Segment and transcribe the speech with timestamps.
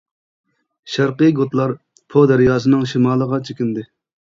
[0.93, 1.75] شەرقىي گوتلار
[2.15, 3.89] پو دەرياسىنىڭ شىمالىغا چېكىندى.